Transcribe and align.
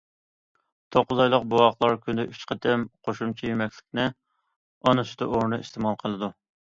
توققۇز 0.95 1.19
ئايلىق 1.25 1.43
بوۋاقلار 1.49 1.91
كۈندە 2.05 2.25
ئۈچ 2.31 2.45
قېتىم 2.51 2.85
قوشۇمچە 3.09 3.49
يېمەكلىكنى 3.51 4.07
ئانا 4.89 5.05
سۈتى 5.11 5.29
ئورنىدا 5.29 5.61
ئىستېمال 5.67 5.99
قىلىدۇ. 6.01 6.31